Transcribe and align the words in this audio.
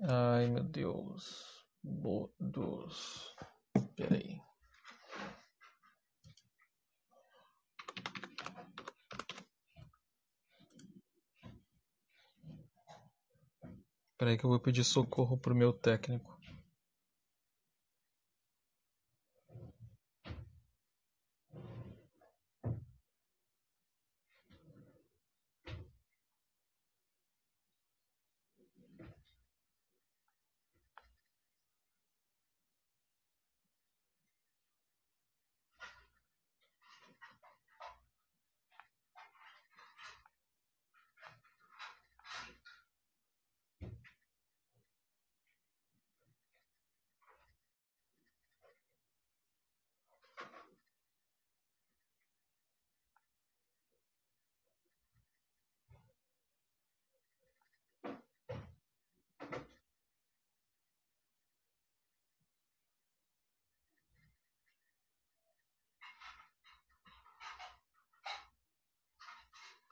Ai, 0.00 0.46
meu 0.46 0.62
Deus. 0.62 1.66
Bodos. 1.82 3.34
Peraí. 3.96 4.40
Peraí 14.16 14.36
que 14.38 14.44
eu 14.44 14.50
vou 14.50 14.60
pedir 14.60 14.84
socorro 14.84 15.36
pro 15.36 15.54
meu 15.54 15.72
técnico. 15.72 16.37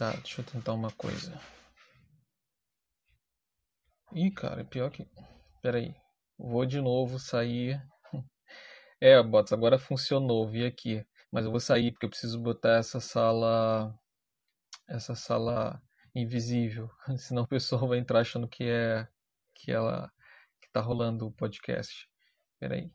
Tá, 0.00 0.12
deixa 0.12 0.40
eu 0.40 0.46
tentar 0.46 0.72
uma 0.72 0.90
coisa. 0.90 1.38
Ih, 4.14 4.30
cara, 4.30 4.64
pior 4.64 4.90
que. 4.90 5.06
Pera 5.60 5.76
aí. 5.76 5.94
Vou 6.38 6.64
de 6.64 6.80
novo 6.80 7.18
sair. 7.18 7.78
É, 8.98 9.22
bots, 9.22 9.52
agora 9.52 9.78
funcionou, 9.78 10.48
vi 10.48 10.64
aqui. 10.64 11.06
Mas 11.30 11.44
eu 11.44 11.50
vou 11.50 11.60
sair 11.60 11.92
porque 11.92 12.06
eu 12.06 12.10
preciso 12.10 12.40
botar 12.40 12.78
essa 12.78 12.98
sala. 12.98 13.94
Essa 14.88 15.14
sala 15.14 15.82
invisível. 16.14 16.90
Senão 17.18 17.42
o 17.42 17.48
pessoal 17.48 17.86
vai 17.86 17.98
entrar 17.98 18.20
achando 18.20 18.48
que 18.48 18.64
é. 18.64 19.06
Que 19.54 19.70
ela. 19.70 20.10
Que 20.62 20.70
tá 20.72 20.80
rolando 20.80 21.26
o 21.26 21.32
podcast. 21.32 22.08
Pera 22.58 22.76
aí. 22.76 22.90